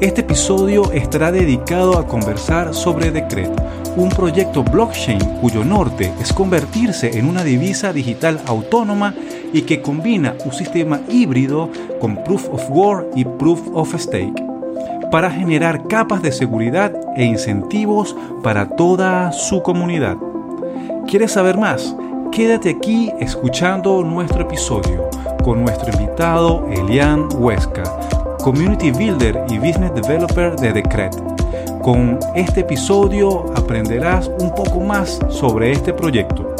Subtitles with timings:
[0.00, 3.50] Este episodio estará dedicado a conversar sobre Decret,
[3.96, 9.14] un proyecto blockchain cuyo norte es convertirse en una divisa digital autónoma
[9.52, 14.51] y que combina un sistema híbrido con Proof of Work y Proof of Stake
[15.10, 20.16] para generar capas de seguridad e incentivos para toda su comunidad.
[21.06, 21.94] ¿Quieres saber más?
[22.30, 25.10] Quédate aquí escuchando nuestro episodio
[25.44, 27.82] con nuestro invitado Elian Huesca,
[28.42, 31.14] Community Builder y Business Developer de Decret.
[31.82, 36.51] Con este episodio aprenderás un poco más sobre este proyecto.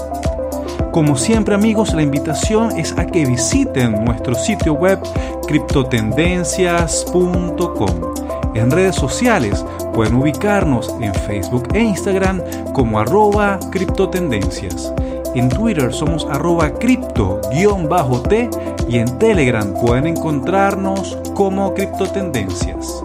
[0.92, 4.98] Como siempre amigos, la invitación es a que visiten nuestro sitio web
[5.46, 8.12] criptotendencias.com
[8.54, 12.42] en redes sociales pueden ubicarnos en Facebook e Instagram
[12.74, 14.92] como arroba criptotendencias.
[15.34, 18.50] En Twitter somos arroba cripto-t
[18.88, 23.02] y en Telegram pueden encontrarnos como criptotendencias.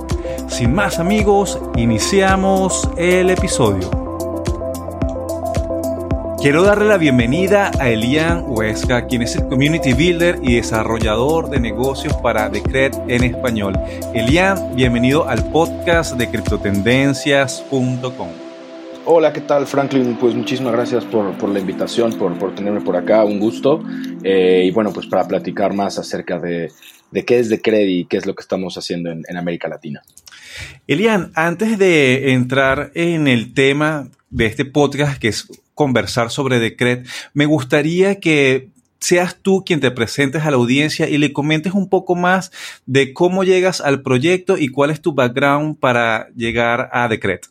[0.50, 4.06] Sin más amigos, iniciamos el episodio.
[6.40, 11.60] Quiero darle la bienvenida a Elian Huesca, quien es el Community Builder y desarrollador de
[11.60, 13.74] negocios para Decret en español.
[14.14, 18.28] Elian, bienvenido al podcast de criptotendencias.com.
[19.06, 20.16] Hola, ¿qué tal Franklin?
[20.18, 23.84] Pues muchísimas gracias por, la invitación, por, por, tenerme por acá, un gusto.
[24.24, 26.72] Eh, y bueno, pues para platicar más acerca de,
[27.26, 30.04] qué es Decret y qué es lo que estamos haciendo en, en América Latina.
[30.86, 35.47] Elian, antes de entrar en el tema de este podcast, que es
[35.78, 41.20] conversar sobre Decret, me gustaría que seas tú quien te presentes a la audiencia y
[41.20, 42.52] le comentes un poco más
[42.88, 47.46] de cómo llegas al proyecto y cuál es tu background para llegar a Decret.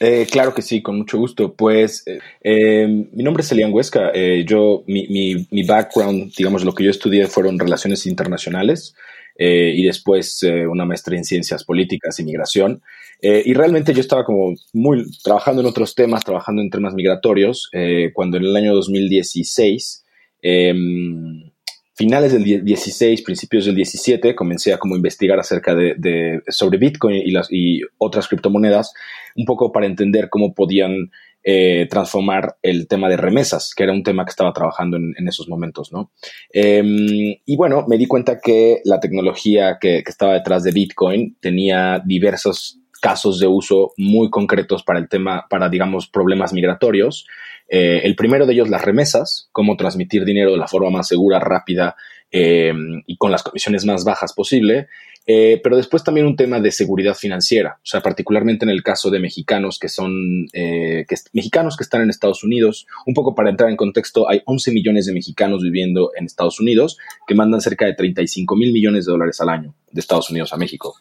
[0.00, 1.54] Eh, claro que sí, con mucho gusto.
[1.54, 4.12] Pues eh, eh, mi nombre es Elian Huesca.
[4.44, 8.94] yo, mi, mi, mi, background, digamos, lo que yo estudié fueron relaciones internacionales
[9.38, 12.82] y después una maestría en ciencias políticas y migración.
[13.22, 17.70] Eh, y realmente yo estaba como muy trabajando en otros temas, trabajando en temas migratorios,
[17.72, 20.04] eh, cuando en el año 2016,
[20.42, 21.52] em,
[21.94, 27.30] finales del 16, principios del 17, comencé a como investigar acerca de, sobre Bitcoin y,
[27.30, 28.92] las, y otras criptomonedas,
[29.36, 31.12] un poco para entender cómo podían
[31.44, 35.48] eh, transformar el tema de remesas, que era un tema que estaba trabajando en, esos
[35.48, 36.10] momentos, ¿no?
[36.52, 41.36] Em, y bueno, me di cuenta que la tecnología que, que, estaba detrás de Bitcoin
[41.40, 47.26] tenía diversos casos de uso muy concretos para el tema, para, digamos, problemas migratorios.
[47.68, 51.40] Eh, el primero de ellos, las remesas, cómo transmitir dinero de la forma más segura,
[51.40, 51.96] rápida
[52.30, 52.72] eh,
[53.06, 54.86] y con las comisiones más bajas posible.
[55.26, 59.10] Eh, pero después también un tema de seguridad financiera, o sea, particularmente en el caso
[59.10, 62.86] de mexicanos que son eh, mexicanos que están en Estados Unidos.
[63.06, 66.98] Un poco para entrar en contexto, hay 11 millones de mexicanos viviendo en Estados Unidos
[67.26, 70.56] que mandan cerca de 35 mil millones de dólares al año de Estados Unidos a
[70.56, 70.94] México.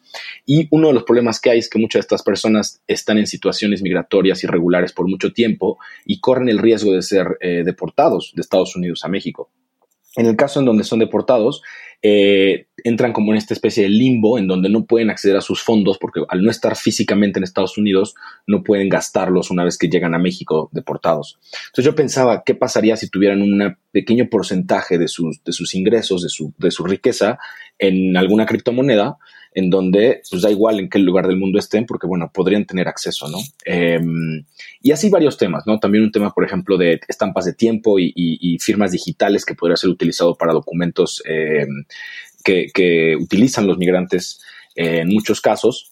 [0.45, 3.27] Y uno de los problemas que hay es que muchas de estas personas están en
[3.27, 8.41] situaciones migratorias irregulares por mucho tiempo y corren el riesgo de ser eh, deportados de
[8.41, 9.49] Estados Unidos a México.
[10.15, 11.61] En el caso en donde son deportados,
[12.03, 15.61] eh, entran como en esta especie de limbo en donde no pueden acceder a sus
[15.61, 18.15] fondos porque al no estar físicamente en Estados Unidos
[18.47, 21.37] no pueden gastarlos una vez que llegan a México deportados.
[21.67, 26.23] Entonces yo pensaba, ¿qué pasaría si tuvieran un pequeño porcentaje de sus, de sus ingresos,
[26.23, 27.37] de su, de su riqueza
[27.77, 29.17] en alguna criptomoneda?
[29.53, 32.87] En donde pues da igual en qué lugar del mundo estén, porque bueno, podrían tener
[32.87, 33.37] acceso, ¿no?
[33.65, 34.45] Em,
[34.81, 35.79] y así varios temas, ¿no?
[35.79, 39.89] También un tema, por ejemplo, de estampas de tiempo y, firmas digitales que podría ser
[39.89, 41.85] utilizado para documentos em,
[42.43, 44.41] que, que, utilizan los migrantes
[44.75, 45.90] eh, en muchos casos.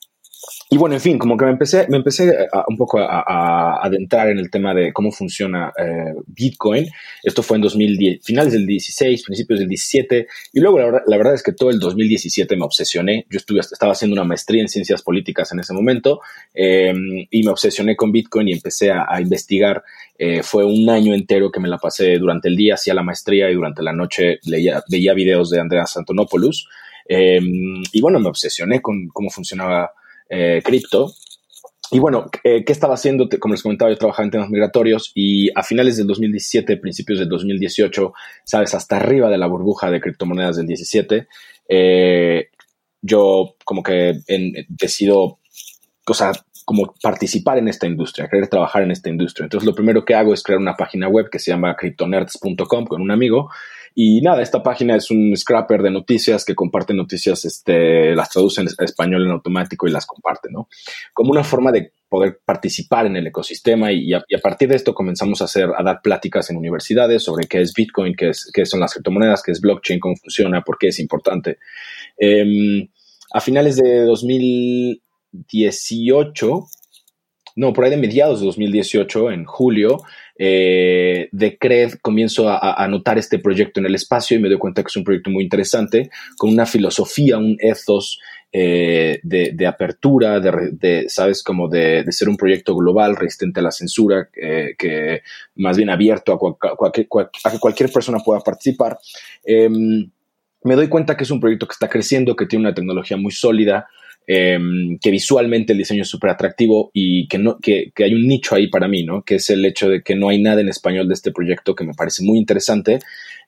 [0.71, 2.31] Y bueno, en fin, como que me empecé, me empecé
[2.67, 6.85] un poco a, adentrar en el tema de cómo funciona eh, Bitcoin.
[7.23, 10.27] Esto fue en 2010, finales del 16, principios del 17.
[10.53, 13.25] Y luego la verdad, es que todo el 2017 me obsesioné.
[13.31, 16.21] Yo estuve, estaba haciendo una maestría en ciencias políticas en ese momento
[16.53, 16.93] eh,
[17.31, 19.83] y me obsesioné con Bitcoin y empecé a, investigar.
[20.19, 23.49] Eh, fue un año entero que me la pasé durante el día, hacía la maestría
[23.49, 26.69] y durante la noche leía, veía videos de Andreas Antonopoulos.
[27.09, 29.93] y bueno, me obsesioné con cómo funcionaba
[30.29, 31.11] eh, cripto.
[31.91, 33.27] y bueno, ¿qué estaba haciendo?
[33.39, 37.29] Como les comentaba, yo trabajaba en temas migratorios y a finales del 2017, principios del
[37.29, 41.27] 2018, sabes, hasta arriba de la burbuja de criptomonedas del 17,
[43.01, 44.19] yo como que
[44.67, 45.39] decido,
[46.07, 46.13] o
[46.69, 49.45] como participar en esta industria, querer trabajar en esta industria.
[49.45, 53.01] Entonces, lo primero que hago es crear una página web que se llama cryptonerds.com con
[53.01, 53.49] un amigo.
[54.01, 58.61] Y nada, esta página es un scrapper de noticias que comparte noticias, este, las traduce
[58.61, 60.69] en español en automático y las comparte, ¿no?
[61.11, 65.41] Como una forma de poder participar en el ecosistema y a, partir de esto comenzamos
[65.41, 68.79] a hacer, a dar pláticas en universidades sobre qué es Bitcoin, qué, es, qué son
[68.79, 71.57] las criptomonedas, qué es blockchain, cómo funciona, por qué es importante.
[72.17, 72.87] Em,
[73.33, 75.01] a finales de 2000
[75.31, 76.65] 18,
[77.59, 79.97] no, por ahí de mediados de 2018, en julio,
[80.37, 84.81] eh, de CRED comienzo a, notar este proyecto en el espacio y me doy cuenta
[84.81, 88.17] que es un proyecto muy interesante, con una filosofía, un ethos
[88.53, 91.43] eh, de, apertura, de, ¿sabes?
[91.43, 95.21] Como de, ser un proyecto global, resistente a la censura, que
[95.55, 96.39] más bien abierto
[96.81, 98.97] a, que cualquier persona pueda participar.
[99.43, 100.09] Em,
[100.63, 103.33] me doy cuenta que es un proyecto que está creciendo, que tiene una tecnología muy
[103.33, 103.89] sólida,
[104.31, 108.53] Em, que visualmente el diseño es súper atractivo y que, no, que, hay un nicho
[108.53, 109.23] ahí para mí, ¿no?
[109.23, 111.83] Que es el hecho de que no hay nada en español de este proyecto que
[111.83, 112.99] me parece muy interesante,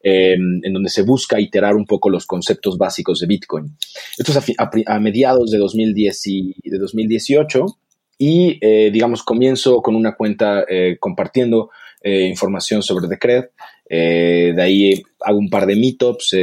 [0.01, 3.77] em, en donde se busca iterar un poco los conceptos básicos de Bitcoin.
[4.17, 4.55] Esto es
[4.87, 7.63] a, mediados de, 2010 y, de 2018
[8.17, 11.69] y, eh, digamos, comienzo con una cuenta eh, compartiendo
[12.01, 13.49] eh, información sobre Decred.
[13.87, 16.35] de ahí hago un par de meetups,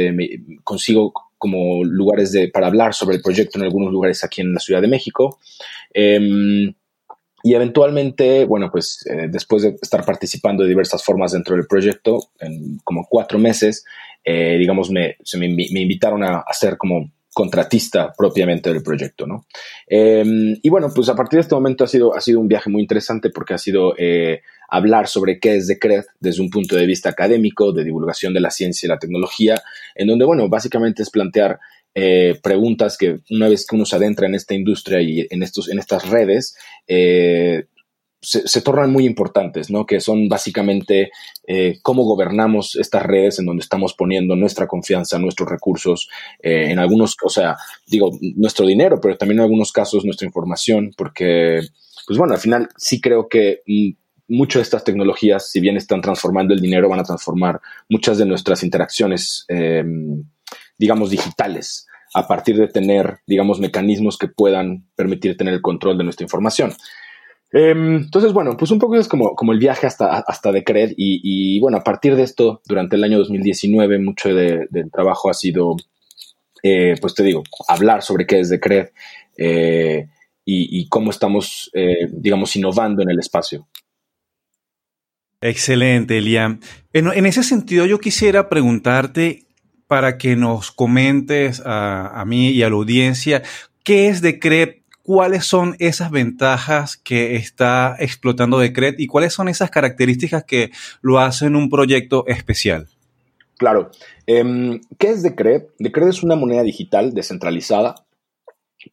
[0.63, 4.59] consigo como lugares de, para hablar sobre el proyecto en algunos lugares aquí en la
[4.59, 5.39] Ciudad de México.
[5.93, 6.73] Em,
[7.41, 12.19] y eventualmente, bueno, pues eh, después de estar participando de diversas formas dentro del proyecto,
[12.39, 13.85] en como cuatro meses,
[14.23, 19.45] eh, digamos, me, me, invitaron a, ser como contratista propiamente del proyecto, ¿no?
[19.87, 22.69] Em, y bueno, pues a partir de este momento ha sido, ha sido un viaje
[22.69, 26.85] muy interesante porque ha sido eh, hablar sobre qué es Decred desde un punto de
[26.85, 29.61] vista académico, de divulgación de la ciencia y la tecnología,
[29.95, 31.59] en donde, bueno, básicamente es plantear
[31.95, 35.69] eh, preguntas que una vez que uno se adentra en esta industria y en, estos,
[35.69, 36.55] en estas redes,
[36.87, 37.65] eh,
[38.21, 39.85] se, tornan muy importantes, ¿no?
[39.85, 41.11] Que son básicamente
[41.47, 47.15] eh, cómo gobernamos estas redes en donde estamos poniendo nuestra confianza, nuestros recursos, en algunos,
[47.23, 47.55] o sea,
[47.87, 51.61] digo, nuestro dinero, pero también en algunos casos nuestra información, porque,
[52.05, 53.89] pues bueno, al final sí creo que mm,
[54.29, 58.25] muchas de estas tecnologías, si bien están transformando el dinero, van a transformar muchas de
[58.25, 60.23] nuestras interacciones, em,
[60.77, 66.03] digamos, digitales, a partir de tener, digamos, mecanismos que puedan permitir tener el control de
[66.03, 66.73] nuestra información.
[67.51, 71.59] Em, entonces, bueno, pues un poco es como, como el viaje hasta, hasta Decred y,
[71.59, 75.75] bueno, a partir de esto, durante el año 2019, mucho del trabajo ha sido,
[76.61, 78.89] eh, pues te digo, hablar sobre qué es Decred
[79.37, 80.07] eh,
[80.45, 83.67] y, y, cómo estamos, eh, digamos, innovando en el espacio.
[85.41, 86.59] Excelente, Elian.
[86.91, 89.45] En, ese sentido, yo quisiera preguntarte
[89.87, 93.41] para que nos comentes a, mí y a la audiencia
[93.83, 94.78] qué es Decret,
[95.09, 100.69] cuáles son esas ventajas que está explotando Decret y cuáles son esas características que
[101.01, 102.87] lo hacen un proyecto especial.
[103.57, 103.89] Claro.
[104.27, 105.71] Em, ¿Qué es Decret?
[105.79, 107.95] Decret es una moneda digital descentralizada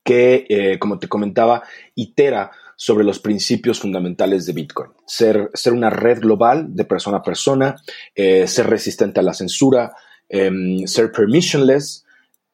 [0.02, 1.64] que, eh, como te comentaba,
[1.94, 4.92] itera sobre los principios fundamentales de Bitcoin.
[5.06, 7.76] Ser, ser una red global de persona a persona,
[8.14, 9.92] eh, ser resistente a la censura,
[10.30, 12.05] em, ser permissionless,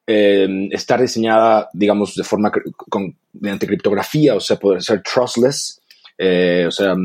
[0.05, 2.51] em, estar diseñada, digamos, de forma
[2.89, 5.81] con, mediante criptografía, o sea, poder ser trustless,
[6.17, 6.95] eh, o sea,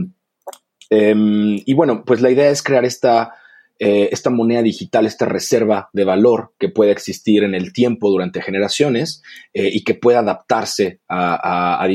[0.91, 3.33] em, y bueno, pues la idea es crear esta
[3.81, 8.43] eh, esta moneda digital, esta reserva de valor que pueda existir en el tiempo durante
[8.43, 9.23] generaciones
[9.55, 11.87] eh, y que pueda adaptarse a,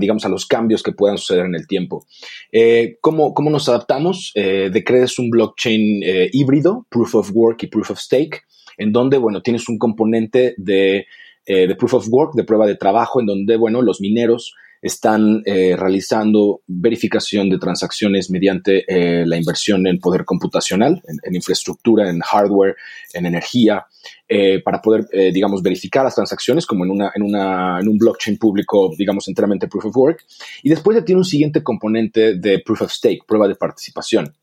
[0.00, 2.04] digamos, a los cambios que puedan suceder en el tiempo.
[2.50, 4.32] Eh, ¿cómo, nos adaptamos?
[4.34, 8.42] Decred es un blockchain híbrido, proof of work y proof of stake,
[8.76, 11.06] en donde, bueno, tienes un componente de,
[11.46, 14.54] de proof of work, de prueba de trabajo, en donde, bueno, los mineros
[14.84, 22.10] están eh, realizando verificación de transacciones mediante eh, la inversión en poder computacional, en, infraestructura,
[22.10, 22.76] en hardware,
[23.14, 23.86] en energía,
[24.28, 28.36] eh, para poder, digamos, verificar las transacciones como en, una, en, una, en un blockchain
[28.36, 30.26] público, digamos, enteramente proof of work.
[30.62, 34.34] Y después tiene un siguiente componente de proof of stake, prueba de participación,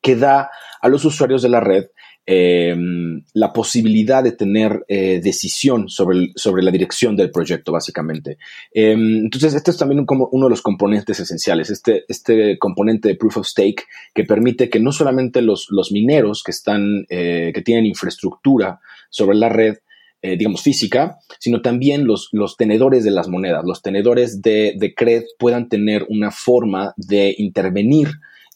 [0.00, 0.50] que da
[0.80, 1.88] a los usuarios de la red
[2.30, 8.36] Em, la posibilidad de tener eh, decisión sobre, sobre la dirección del proyecto, básicamente.
[8.70, 13.14] Em, entonces, este es también como uno de los componentes esenciales, este, este componente de
[13.14, 17.62] proof of stake que permite que no solamente los, los mineros que están, eh, que
[17.62, 19.78] tienen infraestructura sobre la red,
[20.20, 25.22] digamos, física, sino también los, los tenedores de las monedas, los tenedores de, de CRED
[25.38, 28.08] puedan tener una forma de intervenir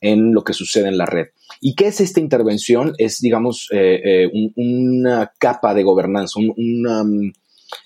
[0.02, 1.28] en lo que sucede en la red.
[1.60, 2.92] ¿Y qué es esta intervención?
[2.98, 3.70] Es, digamos,
[4.56, 7.32] una capa de gobernanza, un,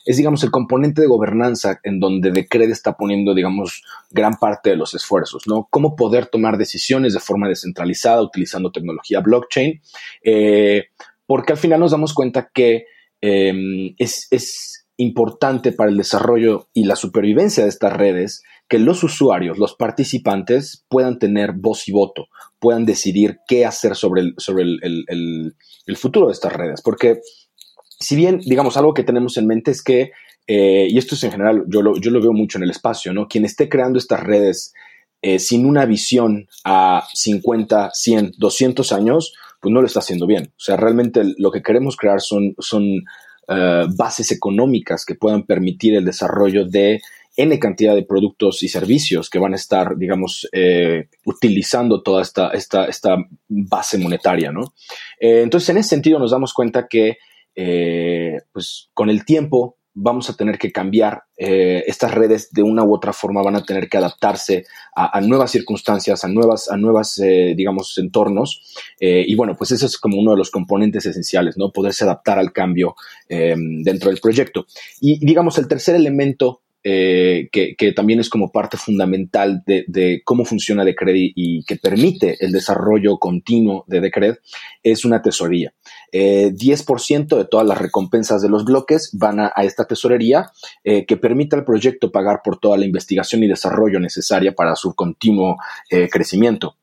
[0.04, 4.76] es, digamos, el componente de gobernanza en donde Decred está poniendo, digamos, gran parte de
[4.76, 5.68] los esfuerzos, ¿no?
[5.70, 9.80] Cómo poder tomar decisiones de forma descentralizada utilizando tecnología blockchain,
[10.22, 10.86] eh,
[11.26, 12.86] porque al final nos damos cuenta que
[13.20, 19.58] em, es importante para el desarrollo y la supervivencia de estas redes que los usuarios,
[19.58, 22.26] los participantes puedan tener voz y voto,
[22.58, 27.20] puedan decidir qué hacer sobre el, sobre el futuro de estas redes, porque
[27.98, 30.12] si bien, digamos, algo que tenemos en mente es que,
[30.46, 33.12] eh, y esto es en general, yo lo, yo lo veo mucho en el espacio,
[33.12, 33.26] ¿no?
[33.26, 34.72] Quien esté creando estas redes
[35.22, 40.52] eh, sin una visión a 50, 100, 200 años, pues no lo está haciendo bien.
[40.56, 42.84] O sea, realmente lo que queremos crear son, son
[43.48, 47.00] eh, bases económicas que puedan permitir el desarrollo de
[47.36, 50.48] N cantidad de productos y servicios que van a estar, digamos,
[51.24, 53.16] utilizando toda esta, esta, esta
[53.48, 54.74] base monetaria, ¿no?
[55.18, 57.18] entonces, en ese sentido, nos damos cuenta que
[57.58, 61.22] eh, pues con el tiempo vamos a tener que cambiar.
[61.38, 65.50] Eh, estas redes de una u otra forma van a tener que adaptarse a, nuevas
[65.50, 68.76] circunstancias, a nuevas, a nuevas eh, digamos, entornos.
[69.00, 71.72] y bueno, pues ese es como uno de los componentes esenciales, ¿no?
[71.72, 72.94] Poderse adaptar al cambio
[73.26, 74.66] dentro del proyecto.
[75.00, 80.84] Y digamos, el tercer elemento eh, que, también es como parte fundamental de, cómo funciona
[80.84, 84.36] Decred y, que permite el desarrollo continuo de Decred,
[84.84, 85.74] es una tesorería.
[86.12, 90.52] 10% eh, de todas las recompensas de los bloques van a, esta tesorería
[90.84, 94.94] eh, que permite al proyecto pagar por toda la investigación y desarrollo necesaria para su
[94.94, 95.56] continuo
[96.12, 96.76] crecimiento.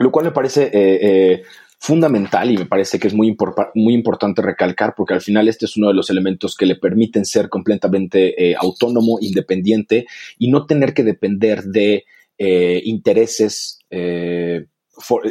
[0.00, 1.44] Lo cual me parece
[1.78, 3.36] fundamental y me parece que es muy,
[3.74, 7.24] muy importante recalcar porque al final este es uno de los elementos que le permiten
[7.24, 10.06] ser completamente eh, autónomo, independiente
[10.38, 12.04] y no tener que depender de
[12.36, 13.78] eh, intereses.
[13.90, 14.66] Eh,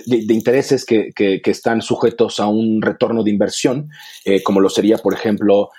[0.06, 3.90] de, intereses que, que, están sujetos a un retorno de inversión,
[4.46, 5.72] como lo sería, por ejemplo,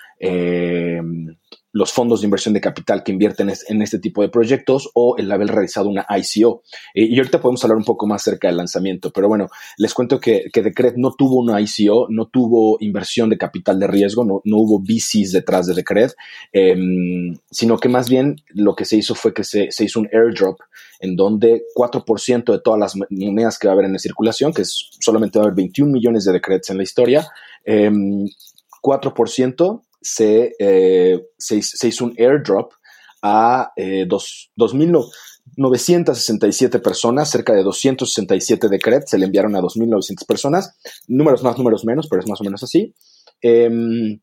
[1.79, 5.31] los fondos de inversión de capital que invierten en este tipo de proyectos o el
[5.31, 6.61] haber realizado una ICO.
[6.93, 10.19] Eh, y ahorita podemos hablar un poco más acerca del lanzamiento, pero bueno, les cuento
[10.19, 14.41] que, que Decred no tuvo una ICO, no tuvo inversión de capital de riesgo, no,
[14.43, 16.11] no hubo VCs detrás de Decred,
[16.51, 20.09] em, sino que más bien lo que se hizo fue que se, se hizo un
[20.11, 20.59] airdrop
[20.99, 24.89] en donde 4% de todas las monedas que va a haber en circulación, que es,
[24.99, 27.25] solamente va a haber 21 millones de Decreds en la historia,
[27.65, 32.73] 4% em, eh, se, se, hizo un airdrop
[33.21, 40.73] a eh, 2.967 personas, cerca de 267 decrets se le enviaron a 2.900 personas,
[41.07, 42.93] números más, números menos, pero es más o menos así.
[43.41, 44.19] Em,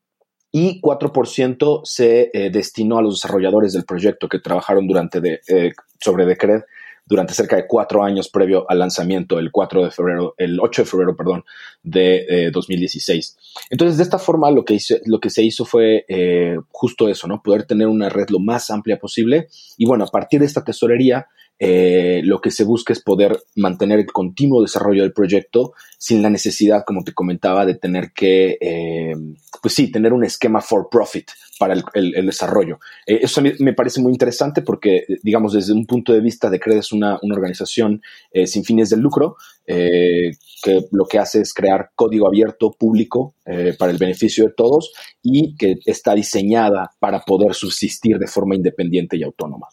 [0.53, 5.73] y 4% se eh, destinó a los desarrolladores del proyecto que trabajaron durante de, eh,
[6.01, 6.63] sobre Decred
[7.07, 10.87] durante cerca de cuatro años previo al lanzamiento el 4 de febrero, el 8 de
[10.87, 11.45] febrero, perdón,
[11.83, 13.37] de 2016.
[13.39, 17.29] Eh, Entonces, de esta forma, lo que, lo que se hizo fue eh, justo eso,
[17.29, 17.43] ¿no?
[17.43, 19.49] Poder tener una red lo más amplia posible.
[19.79, 23.99] Y bueno, a partir de esta tesorería, eh, lo que se busca es poder mantener
[24.01, 29.15] el continuo desarrollo del proyecto sin la necesidad, como te comentaba, de tener que, eh,
[29.63, 32.79] pues sí, tener un esquema for profit para el, desarrollo.
[33.07, 36.79] Eh, eso me parece muy interesante porque, digamos, desde un punto de vista de CRED
[36.79, 38.03] es una, una organización
[38.45, 39.37] sin fines de lucro
[39.67, 43.35] que lo que hace es crear código abierto, público,
[43.79, 49.17] para el beneficio de todos y que está diseñada para poder subsistir de forma independiente
[49.17, 49.69] y autónoma.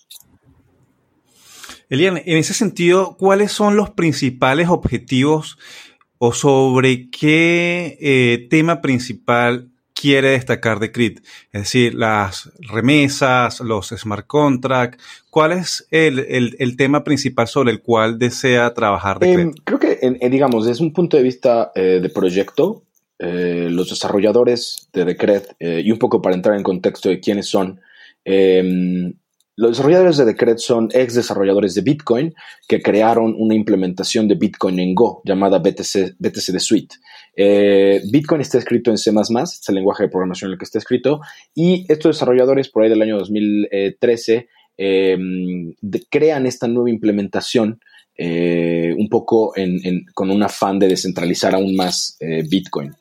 [1.93, 5.59] Elian, en ese sentido, ¿cuáles son los principales objetivos
[6.17, 11.19] o sobre qué eh, tema principal quiere destacar de CRIT?
[11.51, 15.03] Es decir, las remesas, los smart contracts.
[15.29, 19.99] ¿Cuál es el, tema principal sobre el cual desea trabajar de em, creo que,
[20.31, 22.85] digamos, desde un punto de vista eh, de proyecto,
[23.19, 27.79] eh, los desarrolladores de Decret, y un poco para entrar en contexto de quiénes son,
[28.25, 29.13] em,
[29.55, 32.33] los desarrolladores de Decred son ex desarrolladores de Bitcoin
[32.67, 36.95] que crearon una implementación de Bitcoin en Go llamada BTC, de Suite.
[37.35, 40.79] Eh, Bitcoin está escrito en C++, es el lenguaje de programación en el que está
[40.79, 41.21] escrito,
[41.53, 45.17] y estos desarrolladores por ahí del año 2013 eh,
[46.09, 47.79] crean esta nueva implementación
[48.15, 49.53] eh, un poco
[50.13, 52.17] con un afán de descentralizar aún más
[52.49, 52.91] Bitcoin.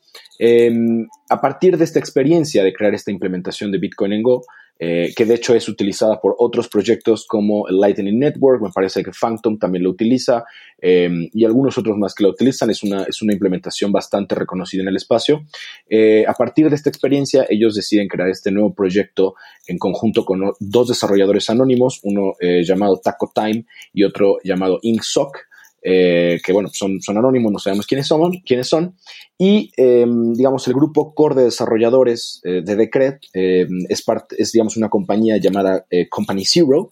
[1.31, 4.43] a partir de esta experiencia de crear esta implementación de Bitcoin en Go,
[4.85, 9.05] eh, que de hecho es utilizada por otros proyectos como el Lightning Network, me parece
[9.05, 10.43] que Phantom también lo utiliza
[10.81, 12.69] em, y algunos otros más que lo utilizan.
[12.69, 15.45] Es una, es una implementación bastante reconocida en el espacio.
[15.89, 19.37] Eh, a partir de esta experiencia, ellos deciden crear este nuevo proyecto
[19.69, 22.33] en conjunto con dos desarrolladores anónimos, uno
[22.65, 25.52] llamado Taco Time y otro llamado InkSock.
[25.85, 28.97] Eh, que bueno, son, son anónimos, no sabemos quiénes son, quiénes son.
[29.37, 34.53] Y, em, digamos, el grupo core de desarrolladores eh, de Decret em, es, parte, es,
[34.53, 36.91] digamos, una compañía llamada eh, Company Zero,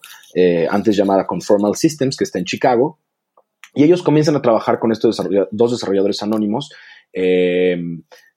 [0.69, 2.99] antes llamada Conformal Systems, que está en Chicago.
[3.73, 5.21] Y ellos comienzan a trabajar con estos
[5.51, 6.69] dos desarrolladores anónimos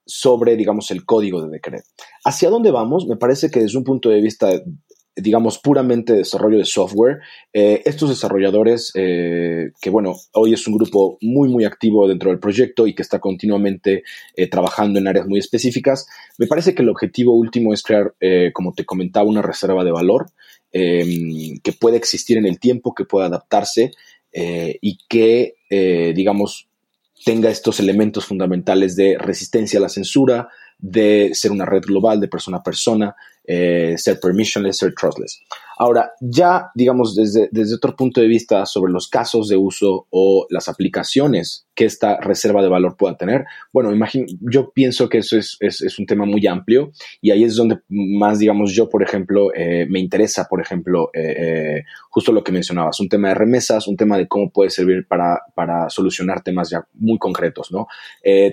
[0.06, 1.84] sobre, digamos, el código de Decret.
[2.24, 3.06] ¿Hacia dónde vamos?
[3.06, 4.50] Me parece que desde un punto de vista
[5.16, 7.20] digamos, puramente desarrollo de software.
[7.52, 12.40] Eh, estos desarrolladores, eh, que bueno, hoy es un grupo muy, muy activo dentro del
[12.40, 14.02] proyecto y que está continuamente
[14.36, 18.14] eh, trabajando en áreas muy específicas, me parece que el objetivo último es crear,
[18.52, 20.26] como te comentaba, una reserva de valor
[20.72, 23.92] em, que pueda existir en el tiempo, que pueda adaptarse
[24.32, 26.66] y que, digamos,
[27.24, 32.28] tenga estos elementos fundamentales de resistencia a la censura, de ser una red global de
[32.28, 35.40] persona a persona, eh, ser permissionless, ser trustless.
[35.78, 40.46] Ahora, ya, digamos, desde, desde otro punto de vista sobre los casos de uso o
[40.50, 45.36] las aplicaciones que esta reserva de valor pueda tener, bueno, imagino, yo pienso que eso
[45.36, 49.54] es, es, un tema muy amplio y ahí es donde más, digamos, yo, por ejemplo,
[49.54, 53.96] eh, me interesa, por ejemplo, eh, justo lo que mencionabas, un tema de remesas, un
[53.96, 57.86] tema de cómo puede servir para, para solucionar temas ya muy concretos, ¿no?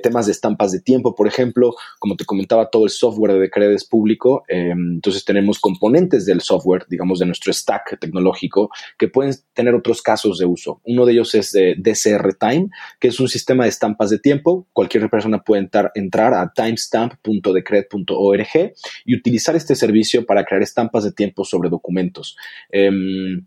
[0.04, 3.72] temas de estampas de tiempo, por ejemplo, como te comentaba, todo el software de Decred
[3.72, 9.76] es público, entonces tenemos componentes del software, digamos, de nuestro stack tecnológico, que pueden tener
[9.76, 10.82] otros casos de uso.
[10.86, 14.68] Uno de ellos es de DCR Time, que es un sistema de estampas de tiempo.
[14.74, 18.74] Cualquier persona puede entrar, a timestamp.decred.org
[19.06, 22.36] y utilizar este servicio para crear estampas de tiempo sobre documentos.
[22.72, 23.46] Em,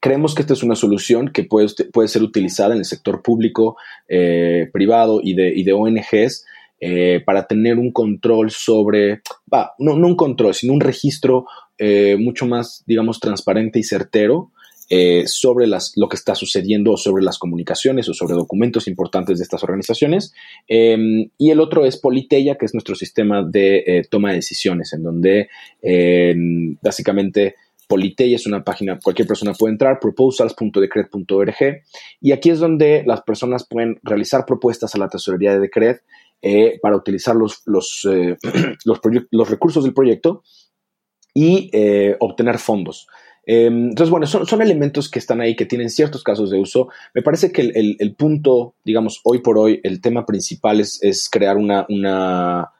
[0.00, 1.68] creemos que esta es una solución que puede,
[2.08, 3.78] ser utilizada en el sector público,
[4.08, 6.44] eh, privado y de, ONGs
[6.80, 9.22] eh, para tener un control sobre,
[9.78, 11.46] no, no, un control, sino un registro
[11.78, 14.50] eh, mucho más, digamos, transparente y certero
[14.96, 19.42] eh, sobre las, lo que está sucediendo sobre las comunicaciones o sobre documentos importantes de
[19.42, 20.32] estas organizaciones.
[20.68, 24.92] Em, y el otro es Politeia, que es nuestro sistema de eh, toma de decisiones,
[24.92, 25.48] en donde
[25.82, 27.56] em, básicamente
[27.88, 31.82] Politeia es una página, cualquier persona puede entrar, proposals.decred.org,
[32.20, 35.96] y aquí es donde las personas pueden realizar propuestas a la tesorería de Decred
[36.80, 38.06] para utilizar los, los,
[38.84, 40.44] los, recursos del proyecto
[41.34, 43.08] y eh, obtener fondos.
[43.46, 46.88] Em, entonces, bueno, son, elementos que están ahí, que tienen ciertos casos de uso.
[47.14, 51.86] Me parece que el, punto, digamos, hoy por hoy, el tema principal es, crear una,
[51.88, 52.70] una,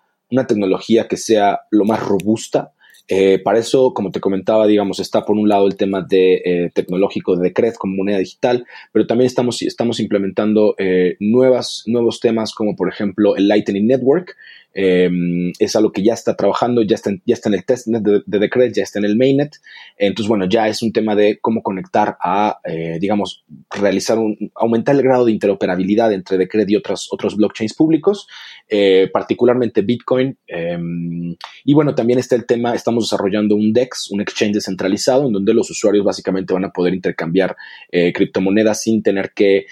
[0.47, 2.73] tecnología que sea lo más robusta.
[3.07, 6.71] Eh, para eso, como te comentaba, digamos, está por un lado el tema de, eh,
[6.73, 10.75] tecnológico de Decred como moneda digital, pero también estamos, estamos implementando
[11.21, 14.35] nuevas, nuevos temas como, por ejemplo, el Lightning Network,
[14.75, 18.23] Em, es algo que ya está trabajando, ya está, ya está en el testnet de,
[18.27, 19.57] de Decred, ya está en el mainnet.
[19.97, 24.97] Entonces, bueno, ya es un tema de cómo conectar a, eh, digamos, realizar un, aumentar
[24.97, 28.27] el grado de interoperabilidad entre Decred y otros, otros blockchains públicos,
[28.69, 30.37] eh, particularmente Bitcoin.
[30.49, 35.33] Em, y bueno, también está el tema, estamos desarrollando un DEX, un exchange descentralizado, en
[35.33, 37.57] donde los usuarios básicamente van a poder intercambiar
[37.93, 39.67] eh, criptomonedas sin tener que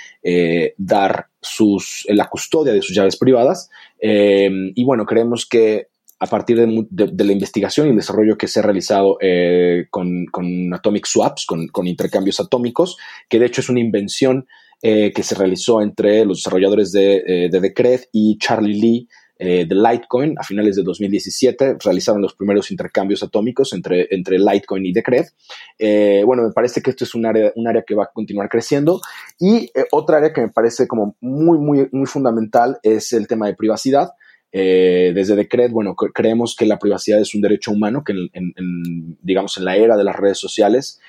[0.77, 3.69] dar sus, la custodia de sus llaves privadas.
[4.01, 5.89] Eh, y bueno, creemos que
[6.21, 10.29] a partir de, la investigación y el desarrollo que se ha realizado eh, con,
[10.73, 12.97] Atomic Swaps, con, intercambios atómicos,
[13.29, 14.47] que de hecho es una invención
[14.83, 19.75] eh, que se realizó entre los desarrolladores de, de Decred y Charlie Lee, eh, de
[19.75, 21.77] Litecoin a finales de 2017.
[21.83, 25.25] Realizaron los primeros intercambios atómicos entre, entre Litecoin y Decred.
[25.79, 28.49] Eh, bueno, me parece que esto es un área, un área que va a continuar
[28.49, 29.01] creciendo.
[29.41, 33.47] Y eh, otra área que me parece como muy, muy, muy fundamental es el tema
[33.47, 34.11] de privacidad.
[34.53, 39.65] desde Decred, bueno, creemos que la privacidad es un derecho humano que, en, digamos, en
[39.65, 41.01] la era de las redes sociales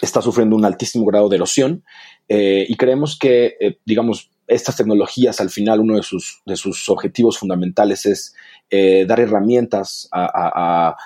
[0.00, 1.84] está sufriendo un altísimo grado de erosión
[2.26, 8.04] y creemos que, digamos, estas tecnologías, al final, uno de sus, de sus objetivos fundamentales
[8.04, 8.34] es
[8.68, 10.96] eh, dar herramientas a,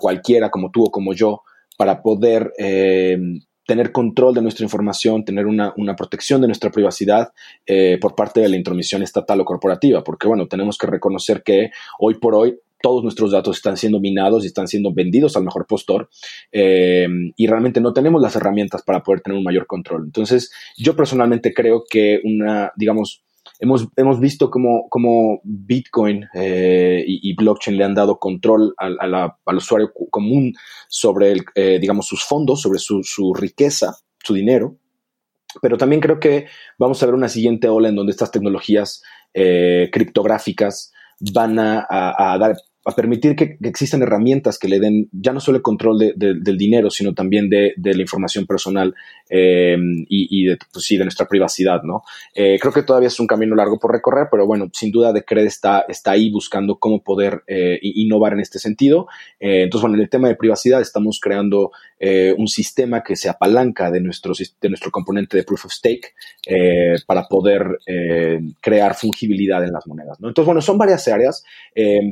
[0.00, 1.42] cualquiera como tú o como yo
[1.76, 3.16] para poder eh,
[3.66, 7.32] tener control de nuestra información, tener una, protección de nuestra privacidad
[7.66, 11.70] eh, por parte de la intromisión estatal o corporativa, porque bueno, tenemos que reconocer que
[12.00, 15.66] hoy por hoy todos nuestros datos están siendo minados y están siendo vendidos al mejor
[15.66, 16.08] postor
[16.52, 20.04] eh, y realmente no tenemos las herramientas para poder tener un mayor control.
[20.04, 23.24] Entonces, yo personalmente creo que una, digamos,
[23.58, 29.92] hemos, hemos visto como, como Bitcoin eh, y, blockchain le han dado control al, usuario
[30.10, 30.54] común
[30.88, 34.76] sobre, el, eh, digamos, sus fondos, sobre su, su riqueza, su dinero.
[35.62, 36.46] Pero también creo que
[36.78, 39.02] vamos a ver una siguiente ola en donde estas tecnologías
[39.92, 42.56] criptográficas van a, a, dar
[42.88, 46.90] a permitir que, existan herramientas que le den ya no solo el control del dinero,
[46.90, 48.94] sino también de, la información personal
[49.28, 49.76] eh,
[50.08, 52.02] y, de, pues sí, de nuestra privacidad, ¿no?
[52.34, 55.44] Eh, creo que todavía es un camino largo por recorrer, pero bueno, sin duda Decred
[55.44, 59.06] está, está ahí buscando cómo poder eh, innovar en este sentido.
[59.38, 61.70] entonces, bueno, en el tema de privacidad estamos creando
[62.38, 66.14] un sistema que se apalanca de nuestro, de nuestro componente de proof of stake
[67.06, 67.80] para poder
[68.60, 70.16] crear fungibilidad en las monedas.
[70.18, 71.42] Entonces, bueno, son varias áreas,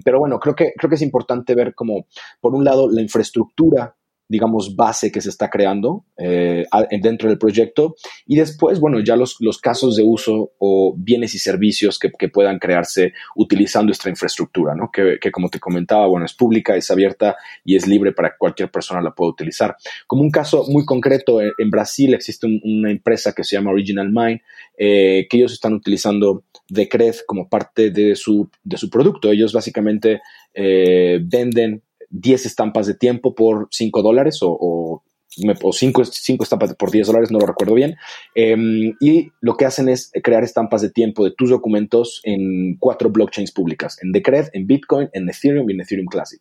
[0.04, 2.07] pero bueno, creo que creo que es importante ver como,
[2.40, 3.96] por un lado, la infraestructura
[4.29, 6.64] digamos, base que se está creando eh,
[7.00, 7.94] dentro del proyecto
[8.26, 12.59] y después, bueno, ya los, los casos de uso o bienes y servicios que, puedan
[12.59, 14.90] crearse utilizando esta infraestructura, ¿no?
[14.92, 18.70] Que, como te comentaba, bueno, es pública, es abierta y es libre para que cualquier
[18.70, 19.76] persona la pueda utilizar.
[20.09, 24.40] Como un caso muy concreto, en, Brasil existe una empresa que se llama Original Mind,
[24.76, 29.31] eh, que ellos están utilizando Decred como parte de su, de su producto.
[29.31, 30.20] Ellos básicamente
[30.55, 36.02] eh, venden 10 estampas de tiempo por 5 dólares o, 5,
[36.42, 37.96] estampas por 10 dólares, no lo recuerdo bien.
[38.34, 43.10] Em, y lo que hacen es crear estampas de tiempo de tus documentos en cuatro
[43.10, 46.40] blockchains públicas, en Decred, en Bitcoin, en Ethereum y en Ethereum Classic.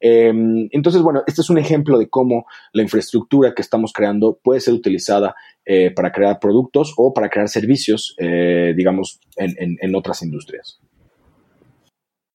[0.00, 4.60] Em, entonces, bueno, este es un ejemplo de cómo la infraestructura que estamos creando puede
[4.60, 10.78] ser utilizada eh, para crear productos o para crear servicios, eh, digamos, en otras industrias.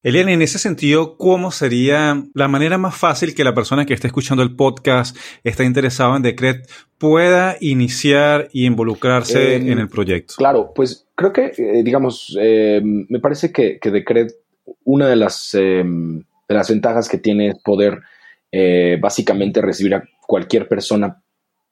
[0.01, 4.07] Elian, en ese sentido, ¿cómo sería la manera más fácil que la persona que está
[4.07, 10.35] escuchando el podcast, está interesada en Decret, pueda iniciar y involucrarse em, en el proyecto?
[10.38, 14.31] Claro, pues creo que, eh, digamos, em, me parece que, que, Decret,
[14.85, 17.99] una de las, em, de las ventajas que tiene es poder
[18.53, 21.21] eh, básicamente recibir a cualquier persona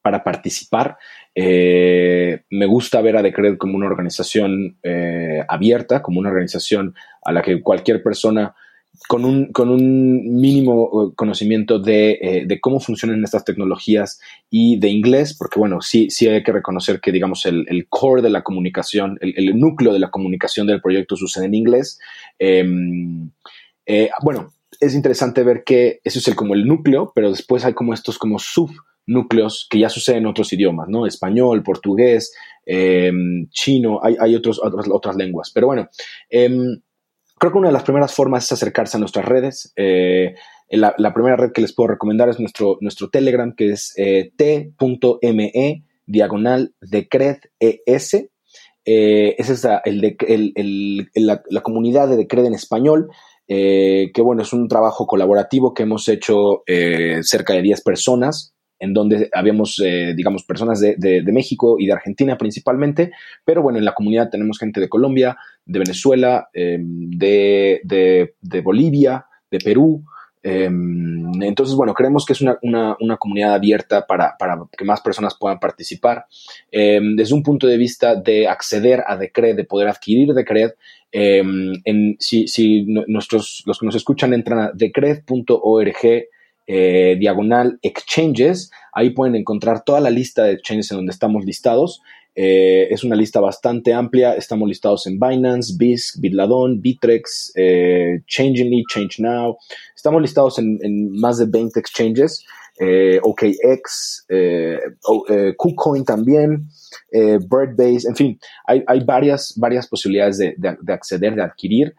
[0.08, 0.98] para participar.
[1.36, 7.34] Eh, me gusta ver a Decred como una organización eh, abierta, como una organización a
[7.34, 8.56] la que cualquier persona
[9.10, 15.36] con un, con un mínimo eh, conocimiento de, cómo funcionan estas tecnologías y de inglés,
[15.38, 19.60] porque bueno, sí, sí hay que reconocer que digamos el, core de la comunicación, el,
[19.60, 22.00] núcleo de la comunicación del proyecto sucede en inglés.
[22.40, 23.30] Em,
[24.24, 27.94] bueno, es interesante ver que eso es el, como el núcleo, pero después hay como
[27.94, 28.72] estos como sub
[29.08, 31.08] núcleos que ya suceden en otros idiomas, ¿no?
[31.08, 32.34] Español, portugués,
[32.66, 35.50] em, chino, hay, hay otros, otras, otras lenguas.
[35.54, 35.90] Pero bueno,
[36.30, 36.82] em,
[37.40, 39.74] creo que una de las primeras formas es acercarse a nuestras redes.
[39.78, 40.36] Eh,
[40.70, 45.84] la, primera red que les puedo recomendar es nuestro, nuestro Telegram, que es eh, t.me
[46.06, 48.14] diagonal decred es.
[48.90, 49.64] Eh, esa es
[51.16, 53.10] la, la, comunidad de Decred en español.
[53.48, 56.64] que bueno, es un trabajo colaborativo que hemos hecho
[57.22, 62.38] cerca de 10 personas en donde habíamos, eh, digamos, personas de, México y de Argentina
[62.38, 63.12] principalmente,
[63.46, 67.82] pero bueno, en la comunidad tenemos gente de Colombia, de Venezuela, em, de,
[68.64, 70.04] Bolivia, de Perú.
[70.44, 72.58] Em, entonces, bueno, creemos que es una,
[73.20, 74.36] comunidad abierta para,
[74.78, 76.26] que más personas puedan participar.
[76.72, 80.72] Em, desde un punto de vista de acceder a Decred, de poder adquirir Decred,
[82.20, 86.28] si, si nuestros, los que nos escuchan entran a decred.org
[86.70, 88.70] eh, diagonal exchanges.
[88.92, 92.02] Ahí pueden encontrar toda la lista de exchanges en donde estamos listados.
[92.36, 94.34] Eh, es una lista bastante amplia.
[94.34, 99.58] Estamos listados en Binance, BISC, Bitladon, Bitrex, eh, Changingly, ChangeNow.
[99.96, 102.46] Estamos listados en, más de 20 exchanges.
[103.24, 104.28] OKX,
[105.58, 106.68] KuCoin también,
[107.12, 111.96] Birdbase, en fin, hay, varias, varias posibilidades de, de acceder, de adquirir.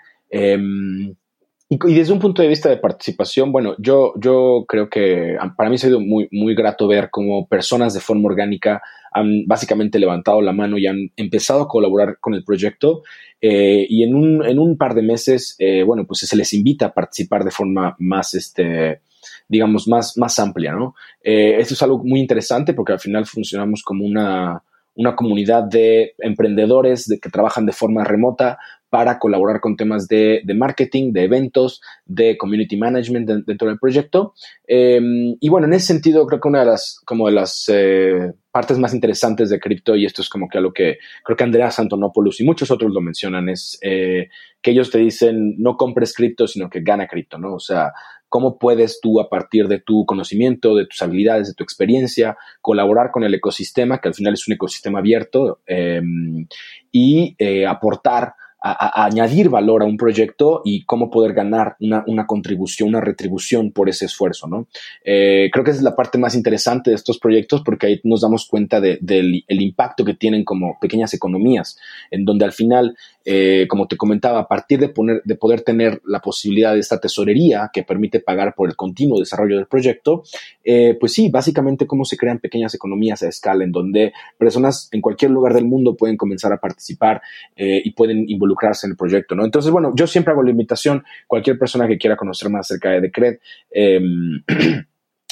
[1.71, 5.69] Em, y, desde un punto de vista de participación, bueno, yo, yo creo que para
[5.69, 10.41] mí ha sido muy, muy grato ver cómo personas de forma orgánica han básicamente levantado
[10.43, 13.03] la mano y han empezado a colaborar con el proyecto.
[13.41, 16.87] Eh, y en un, en un, par de meses, eh, bueno, pues se les invita
[16.87, 19.01] a participar de forma más, este,
[19.49, 20.95] digamos, más, más amplia, ¿no?
[21.23, 24.63] Eh, esto es algo muy interesante porque al final funcionamos como una,
[24.95, 28.59] una comunidad de emprendedores de que trabajan de forma remota
[28.91, 34.35] para colaborar con temas de, marketing, de eventos, de community management dentro del proyecto.
[34.67, 38.33] Em, y bueno, en ese sentido, creo que una de las, como de las eh,
[38.51, 41.45] partes más interesantes de cripto, y esto es como que a lo que creo que
[41.45, 44.31] Andreas Antonopoulos y muchos otros lo mencionan, es eh,
[44.63, 47.55] que ellos te dicen no compres cripto, sino que gana cripto, ¿no?
[47.55, 47.93] O sea,
[48.29, 53.11] cómo puedes tú a partir de tu conocimiento, de tus habilidades, de tu experiencia, colaborar
[53.11, 56.47] con el ecosistema, que al final es un ecosistema abierto, em,
[56.93, 62.89] y eh, aportar a, añadir valor a un proyecto y cómo poder ganar una, contribución,
[62.89, 64.67] una retribución por ese esfuerzo, ¿no?
[65.05, 68.21] Eh, creo que esa es la parte más interesante de estos proyectos porque ahí nos
[68.21, 71.79] damos cuenta del impacto que tienen como pequeñas economías,
[72.11, 72.97] en donde al final
[73.31, 76.99] eh, como te comentaba, a partir de, poner, de poder tener la posibilidad de esta
[76.99, 80.23] tesorería que permite pagar por el continuo desarrollo del proyecto,
[80.65, 85.03] eh, pues sí, básicamente cómo se crean pequeñas economías a escala en donde personas en
[85.03, 87.21] cualquier lugar del mundo pueden comenzar a participar
[87.55, 88.48] eh, y pueden involucrarse
[88.83, 89.45] en el proyecto, ¿no?
[89.45, 93.01] Entonces, bueno, yo siempre hago la invitación, cualquier persona que quiera conocer más acerca de
[93.01, 93.39] Decred,
[93.71, 94.43] em,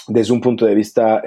[0.09, 1.23] desde un punto de vista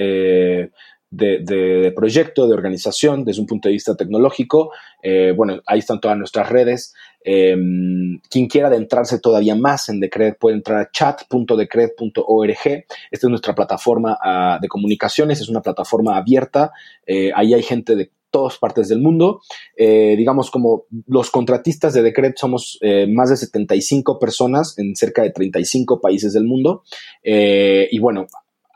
[1.12, 4.72] de, proyecto, de organización, desde un punto de vista tecnológico.
[5.02, 6.94] Eh, bueno, ahí están todas nuestras redes.
[7.22, 12.86] Em, quien quiera adentrarse todavía más en Decred puede entrar a chat.decred.org.
[13.12, 16.72] Esta es nuestra plataforma ah, de comunicaciones, es una plataforma abierta.
[17.06, 19.42] Eh, ahí hay gente de todas partes del mundo.
[19.76, 25.32] Eh, digamos, como los contratistas de Decred somos más de 75 personas en cerca de
[25.32, 26.84] 35 países del mundo.
[27.24, 28.28] y bueno,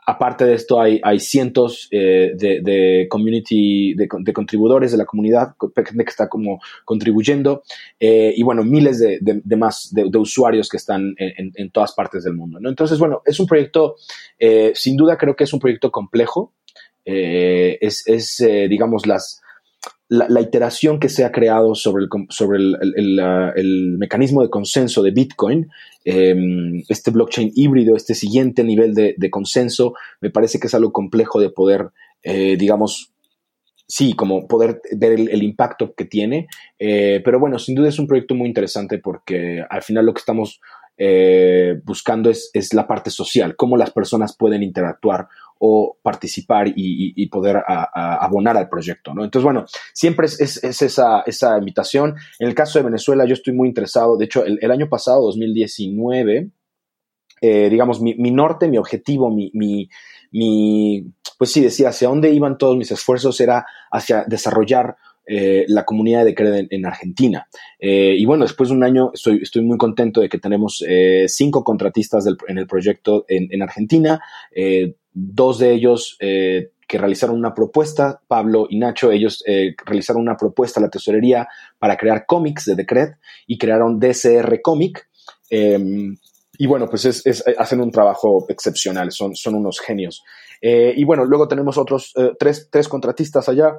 [0.06, 6.04] Aparte de esto, hay, hay cientos eh, de, community, de, contribuidores de la comunidad, gente
[6.04, 7.62] que está como contribuyendo,
[7.98, 12.60] eh, y bueno, miles de, más de, usuarios que están en, todas partes del mundo.
[12.60, 12.68] ¿no?
[12.68, 13.96] Entonces, bueno, es un proyecto,
[14.38, 16.52] eh, sin duda creo que es un proyecto complejo.
[17.06, 19.40] es, es digamos, las,
[20.08, 25.68] la, iteración que se ha creado sobre el, sobre el, mecanismo de consenso de Bitcoin,
[26.04, 31.40] em, este blockchain híbrido, este siguiente nivel de, consenso, me parece que es algo complejo
[31.40, 31.88] de poder,
[32.22, 33.12] eh, digamos,
[33.86, 36.48] sí, como poder ver el, impacto que tiene.
[36.78, 40.20] Eh, pero bueno, sin duda es un proyecto muy interesante porque al final lo que
[40.20, 40.60] estamos
[40.96, 45.26] eh, buscando es, es, la parte social, cómo las personas pueden interactuar
[45.66, 49.24] o participar y, poder abonar al proyecto, ¿no?
[49.24, 52.16] Entonces, bueno, siempre es, esa, invitación.
[52.38, 54.18] En el caso de Venezuela, yo estoy muy interesado.
[54.18, 56.50] De hecho, el, año pasado, 2019,
[57.40, 59.88] eh, digamos, mi, norte, mi objetivo, mi,
[61.38, 66.24] pues sí, decía, hacia dónde iban todos mis esfuerzos era hacia desarrollar eh, la comunidad
[66.24, 67.48] de Cred en, Argentina.
[67.78, 70.84] Eh, y bueno, después de un año estoy, muy contento de que tenemos
[71.26, 74.20] cinco contratistas en el proyecto en, en Argentina
[75.14, 80.36] dos de ellos eh, que realizaron una propuesta, Pablo y Nacho, ellos eh, realizaron una
[80.36, 85.08] propuesta a la tesorería para crear cómics de Decret y crearon DCR Comic.
[85.48, 86.16] Em,
[86.58, 90.22] y bueno, pues es, hacen un trabajo excepcional, son, son unos genios.
[90.60, 93.74] Eh, y bueno, luego tenemos otros tres, tres contratistas allá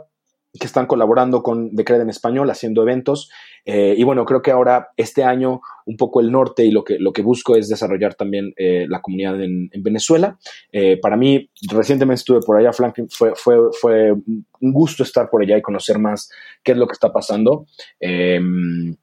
[0.60, 3.30] que están colaborando con Decred en Español, haciendo eventos.
[3.66, 6.98] Eh, y bueno, creo que ahora este año un poco el norte y lo que,
[7.00, 10.38] lo que busco es desarrollar también eh, la comunidad en, Venezuela.
[10.72, 15.42] Eh, para mí, recientemente estuve por allá, Franklin, fue, fue, fue un gusto estar por
[15.42, 16.30] allá y conocer más
[16.64, 17.66] qué es lo que está pasando.
[18.00, 18.96] Em,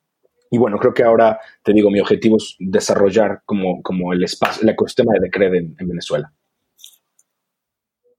[0.50, 4.62] y bueno, creo que ahora, te digo, mi objetivo es desarrollar como, como el espacio,
[4.62, 6.32] el ecosistema de Decred en Venezuela.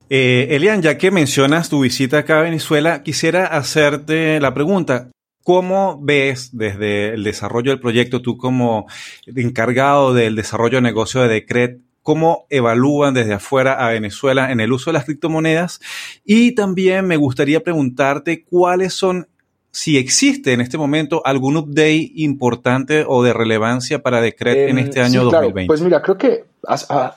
[0.09, 5.09] Eh, Elian, ya que mencionas tu visita acá a Venezuela, quisiera hacerte la pregunta.
[5.43, 8.87] ¿Cómo ves desde el desarrollo del proyecto, tú como
[9.25, 14.71] encargado del desarrollo de negocio de Decret, cómo evalúan desde afuera a Venezuela en el
[14.71, 15.81] uso de las criptomonedas?
[16.23, 19.27] Y también me gustaría preguntarte cuáles son
[19.73, 24.85] si existe en este momento algún update importante o de relevancia para Decret en em,
[24.85, 25.65] este año 2020.
[25.65, 26.45] Pues mira, creo que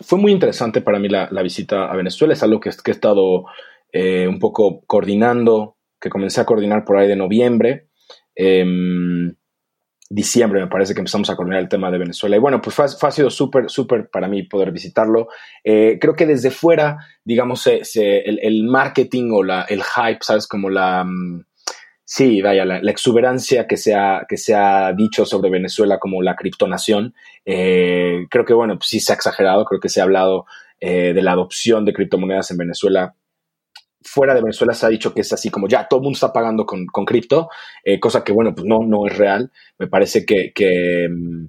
[0.00, 2.32] fue muy interesante para mí la, visita a Venezuela.
[2.32, 3.44] Es algo que, he estado
[3.92, 7.88] eh, un poco coordinando, que comencé a coordinar por ahí de noviembre.
[8.34, 9.34] Em,
[10.08, 12.36] diciembre me parece que empezamos a coordinar el tema de Venezuela.
[12.36, 15.28] Y bueno, pues fue, ha sido súper, súper para mí poder visitarlo.
[15.62, 20.46] Eh, creo que desde fuera, digamos, el, marketing o la, el hype, ¿sabes?
[20.46, 21.04] Como la...
[21.04, 21.44] Mm,
[22.08, 26.36] Sí, vaya, la, exuberancia que se, ha, que se ha dicho sobre Venezuela como la
[26.36, 27.14] criptonación,
[27.44, 30.46] eh, creo que, bueno, pues sí se ha exagerado, creo que se ha hablado
[30.78, 33.16] eh, de la adopción de criptomonedas en Venezuela.
[34.04, 36.32] Fuera de Venezuela se ha dicho que es así como ya todo el mundo está
[36.32, 37.48] pagando con, cripto,
[37.82, 39.50] eh, cosa que, bueno, pues no, no es real.
[39.76, 41.46] Me parece que, que mm,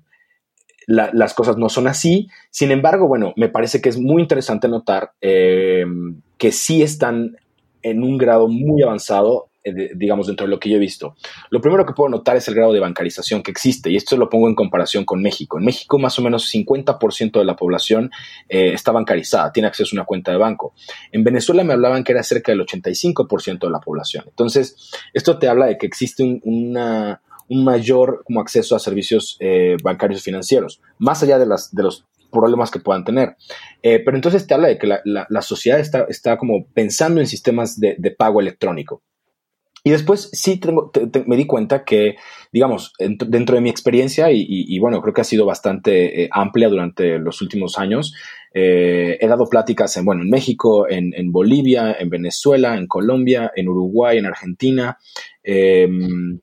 [0.88, 2.30] las cosas no son así.
[2.50, 7.38] Sin embargo, bueno, me parece que es muy interesante notar que sí están
[7.84, 9.47] en un grado muy avanzado
[9.96, 11.16] digamos, dentro de lo que yo he visto.
[11.50, 14.30] Lo primero que puedo notar es el grado de bancarización que existe, y esto lo
[14.30, 15.58] pongo en comparación con México.
[15.58, 18.12] En México, más o menos 50% de la población
[18.50, 20.74] eh, está bancarizada, tiene acceso a una cuenta de banco.
[21.12, 24.26] En Venezuela me hablaban que era cerca del 85% de la población.
[24.28, 26.78] Entonces, esto te habla de que existe un,
[27.50, 31.72] mayor como acceso a servicios eh, bancarios financieros, más allá de, los
[32.32, 33.36] problemas que puedan tener.
[33.82, 37.80] Eh, pero entonces te habla de que la, sociedad está, está, como pensando en sistemas
[37.80, 39.02] de, pago electrónico.
[39.88, 40.60] Y después sí
[41.28, 42.18] me di cuenta que,
[42.52, 47.18] digamos, dentro de mi experiencia, y, bueno, creo que ha sido bastante eh, amplia durante
[47.20, 48.14] los últimos años,
[48.54, 53.50] eh, he dado pláticas en, bueno, en México, en, en, Bolivia, en Venezuela, en Colombia,
[53.56, 54.98] en Uruguay, en Argentina,
[55.42, 56.42] em,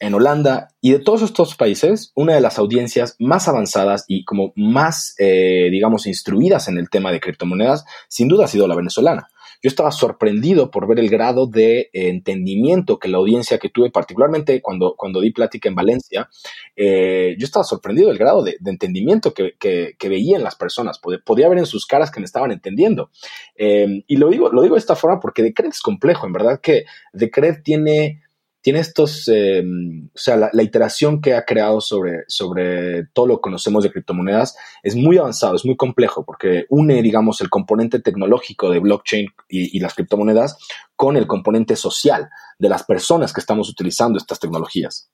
[0.00, 4.52] en Holanda y de todos estos países, una de las audiencias más avanzadas y como
[4.56, 9.28] más, eh, digamos, instruidas en el tema de criptomonedas, sin duda ha sido la venezolana.
[9.64, 14.60] Yo estaba sorprendido por ver el grado de entendimiento que la audiencia que tuve, particularmente
[14.60, 16.28] cuando, cuando di plática en Valencia,
[16.76, 20.98] eh, yo estaba sorprendido del grado de, entendimiento que, que, veía en las personas.
[20.98, 23.10] Podía, ver en sus caras que me estaban entendiendo.
[23.56, 26.26] Eh, y lo digo, lo digo de esta forma porque Decred es complejo.
[26.26, 28.20] En verdad que Decred tiene
[28.64, 33.42] tiene estos, em, o sea, la, iteración que ha creado sobre, sobre todo lo que
[33.42, 38.70] conocemos de criptomonedas es muy avanzado, es muy complejo, porque une, digamos, el componente tecnológico
[38.70, 40.56] de blockchain y, las criptomonedas
[40.96, 45.10] con el componente social de las personas que estamos utilizando estas tecnologías.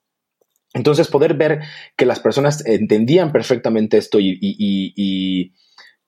[0.73, 1.63] Entonces, poder ver
[1.97, 5.53] que las personas entendían perfectamente esto y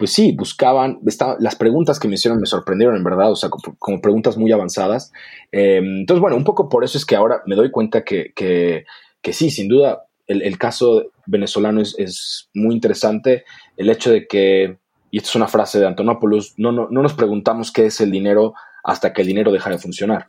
[0.03, 0.99] pues sí, buscaban,
[1.39, 5.13] las preguntas que me hicieron me sorprendieron en verdad, o sea, como, preguntas muy avanzadas.
[5.53, 9.33] Em, entonces, bueno, un poco por eso es que ahora me doy cuenta que, que,
[9.33, 13.45] sí, sin duda, el, caso venezolano es, muy interesante.
[13.77, 14.77] El hecho de que,
[15.13, 18.55] y esto es una frase de Antonopoulos, no, no, nos preguntamos qué es el dinero
[18.83, 20.27] hasta que el dinero deja de funcionar.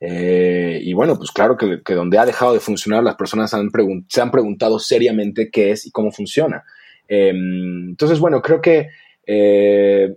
[0.00, 4.30] Eh, y bueno, pues claro que, donde ha dejado de funcionar, las personas se han
[4.30, 6.64] preguntado seriamente qué es y cómo funciona.
[7.10, 8.90] Em, entonces, bueno, creo que
[9.26, 10.16] eh,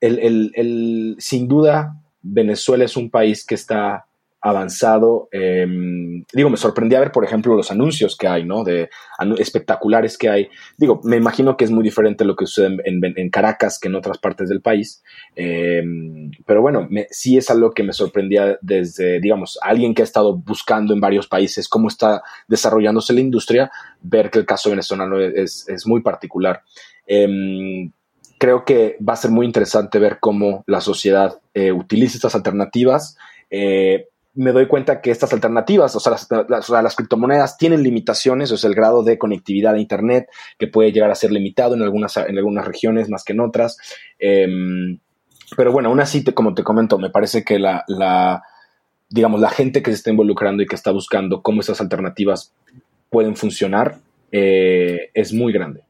[0.00, 4.06] el, sin duda, Venezuela es un país que está
[4.42, 5.28] avanzado.
[5.32, 8.64] Em, digo, me sorprendí a ver, por ejemplo, los anuncios que hay, ¿no?
[8.64, 8.88] De
[9.38, 10.48] espectaculares que hay.
[10.78, 14.18] Digo, me imagino que es muy diferente lo que sucede en, Caracas que en otras
[14.18, 15.02] partes del país.
[15.36, 20.36] Em, pero bueno, sí es algo que me sorprendía desde, digamos, alguien que ha estado
[20.36, 25.68] buscando en varios países cómo está desarrollándose la industria, ver que el caso venezolano es,
[25.68, 26.62] es muy particular.
[27.06, 27.92] Em,
[28.40, 33.18] creo que va a ser muy interesante ver cómo la sociedad eh, utiliza estas alternativas.
[33.50, 36.16] Eh, me doy cuenta que estas alternativas, o sea,
[36.48, 41.10] las, criptomonedas tienen limitaciones, o sea, el grado de conectividad a Internet que puede llegar
[41.10, 43.76] a ser limitado en algunas, en algunas regiones más que en otras.
[44.18, 44.98] Em,
[45.54, 48.42] pero bueno, aún así, como te comento, me parece que la, la,
[49.10, 52.54] digamos, la gente que se está involucrando y que está buscando cómo estas alternativas
[53.10, 53.98] pueden funcionar
[54.32, 55.82] eh, es muy grande.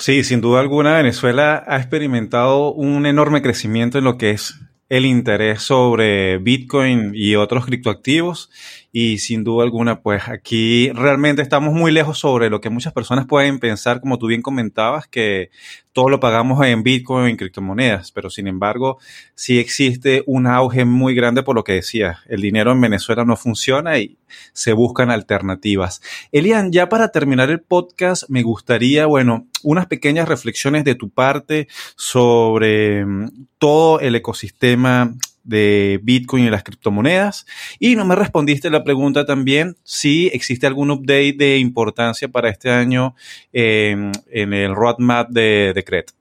[0.00, 4.58] Sí, sin duda alguna, Venezuela ha experimentado un enorme crecimiento en lo que es
[4.88, 8.48] el interés sobre Bitcoin y otros criptoactivos
[8.92, 13.26] y sin duda alguna, pues aquí realmente estamos muy lejos sobre lo que muchas personas
[13.26, 15.50] pueden pensar, como tú bien comentabas, que
[15.92, 18.98] todo lo pagamos en Bitcoin en criptomonedas, pero sin embargo,
[19.34, 23.36] sí existe un auge muy grande por lo que decía, el dinero en Venezuela no
[23.36, 24.18] funciona y
[24.52, 26.00] se buscan alternativas.
[26.32, 31.68] Elian, ya para terminar el podcast, me gustaría, bueno, unas pequeñas reflexiones de tu parte
[31.96, 37.46] sobre mm, todo el ecosistema de Bitcoin y las criptomonedas.
[37.78, 42.70] Y no me respondiste la pregunta también si existe algún update de importancia para este
[42.70, 43.14] año
[43.52, 46.12] en el roadmap de Decret.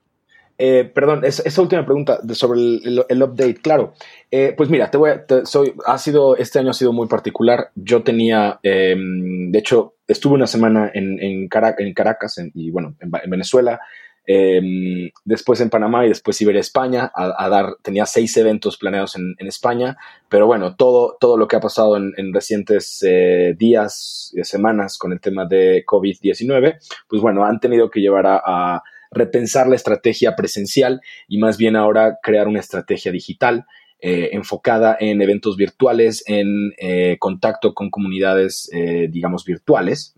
[0.61, 3.93] Eh, perdón, esa, última pregunta sobre el, update, claro.
[4.29, 5.11] Eh, pues mira, te voy
[5.45, 7.71] soy, ha sido, este año ha sido muy particular.
[7.75, 13.79] Yo tenía, em, de hecho, estuve una semana en, en, Caracas y bueno, en, Venezuela,
[14.31, 19.15] em, después en Panamá y después iba a España a, dar, tenía seis eventos planeados
[19.15, 19.97] en, España,
[20.29, 25.19] pero bueno, todo, todo lo que ha pasado en, recientes eh, días, semanas con el
[25.19, 31.39] tema de COVID-19, pues bueno, han tenido que llevar a repensar la estrategia presencial y
[31.39, 33.65] más bien ahora crear una estrategia digital
[34.01, 40.15] eh, enfocada en eventos virtuales, en eh, contacto con comunidades, eh, digamos, virtuales.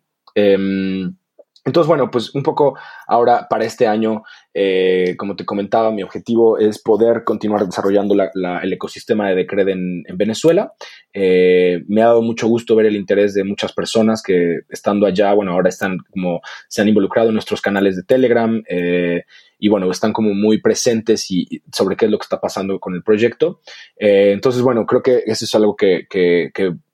[1.64, 6.58] Entonces, bueno, pues un poco ahora para este año, eh, como te comentaba, mi objetivo
[6.58, 10.74] es poder continuar desarrollando el ecosistema de Decred en, Venezuela.
[11.14, 15.34] Eh, me ha dado mucho gusto ver el interés de muchas personas que estando allá,
[15.34, 19.26] bueno, ahora están como, se han involucrado en nuestros canales de Telegram eh,
[19.60, 22.96] y bueno, están como muy presentes y, sobre qué es lo que está pasando con
[22.96, 23.62] el proyecto.
[23.98, 26.08] entonces, bueno, creo que eso es algo que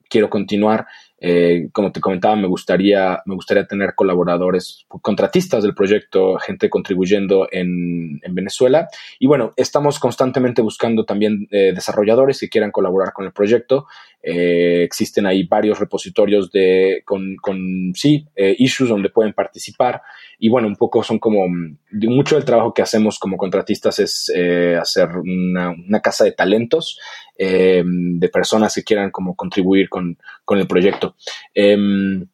[0.10, 0.88] quiero continuar
[1.20, 7.48] Eh, como te comentaba, me gustaría, me gustaría tener colaboradores, contratistas del proyecto, gente contribuyendo
[7.52, 8.88] en, Venezuela.
[9.20, 13.88] Y bueno, estamos constantemente buscando también eh, desarrolladores que quieran colaborar con el proyecto.
[14.22, 20.02] Eh, existen ahí varios repositorios de, con, con sí, issues donde pueden participar.
[20.40, 21.48] Y bueno, un poco son como,
[21.92, 24.32] mucho del trabajo que hacemos como contratistas es
[24.80, 27.00] hacer una, una casa de talentos
[27.38, 31.16] de personas que quieran como contribuir con, con el proyecto.
[31.54, 32.28] Em,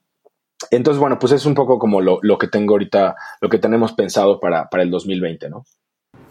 [0.72, 4.40] entonces, bueno, pues es un poco como lo, que tengo ahorita, lo que tenemos pensado
[4.40, 5.66] para, el 2020, ¿no?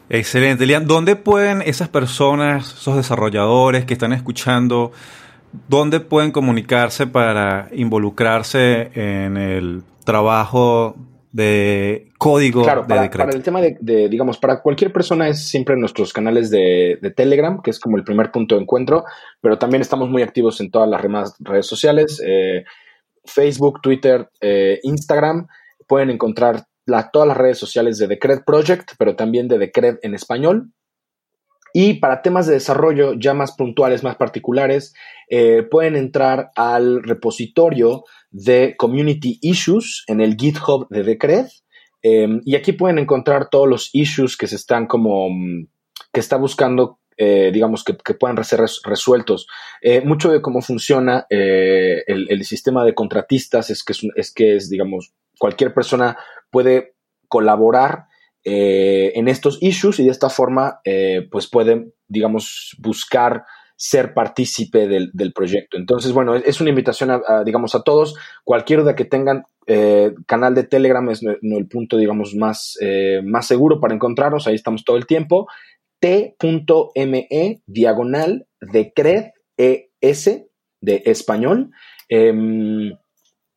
[0.08, 0.86] Excelente, Lian.
[0.86, 4.92] ¿Dónde pueden esas personas, esos desarrolladores que están escuchando,
[5.68, 10.96] dónde pueden comunicarse para involucrarse en el trabajo
[11.32, 15.76] de código claro, de para, Para el tema de, digamos, para cualquier persona es siempre
[15.76, 19.04] nuestros canales de, Telegram, que es como el primer punto de encuentro,
[19.40, 22.64] pero también estamos muy activos en todas las demás redes sociales, eh,
[23.24, 25.46] Facebook, Twitter, eh, Instagram.
[25.86, 26.66] Pueden encontrar
[27.12, 30.70] todas las redes sociales de Decred Project, pero también de Decred en español.
[31.72, 34.94] Y para temas de desarrollo ya más puntuales, más particulares,
[35.28, 41.46] eh, pueden entrar al repositorio de Community Issues en el GitHub de Decred.
[42.02, 45.68] Em, y aquí pueden encontrar todos los issues que se están como, mm,
[46.12, 49.46] que está buscando, eh, digamos, que, puedan ser resueltos.
[49.80, 55.12] Eh, mucho de cómo funciona el, sistema de contratistas es que es, que es, digamos,
[55.38, 56.18] cualquier persona
[56.50, 56.94] puede
[57.28, 58.06] colaborar
[58.44, 63.44] eh, en estos issues y de esta forma eh, pues pueden, digamos, buscar
[63.76, 65.76] ser partícipe del, proyecto.
[65.76, 68.14] Entonces, bueno, es una invitación, a, digamos, a todos.
[68.44, 72.78] Cualquier duda que tengan, eh, canal de Telegram es el punto, digamos, más,
[73.24, 74.46] más seguro para encontrarnos.
[74.46, 75.48] Ahí estamos todo el tiempo.
[75.98, 80.44] T.me diagonal de CRED ES
[80.80, 81.70] de español.
[82.08, 82.92] Em,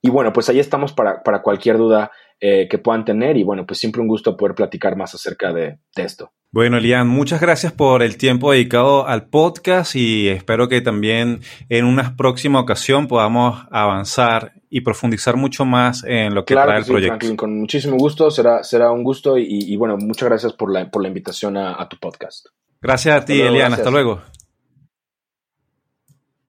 [0.01, 2.11] y bueno, pues ahí estamos para, para cualquier duda
[2.41, 5.77] eh, que puedan tener y bueno, pues siempre un gusto poder platicar más acerca de,
[5.95, 6.31] esto.
[6.51, 11.85] Bueno, Elian, muchas gracias por el tiempo dedicado al podcast y espero que también en
[11.85, 17.35] una próxima ocasión podamos avanzar y profundizar mucho más en lo que trae el proyecto.
[17.37, 21.07] con muchísimo gusto, será, será un gusto y, bueno, muchas gracias por la, por la
[21.07, 22.47] invitación a, tu podcast.
[22.81, 24.21] Gracias a ti, Elian, hasta luego.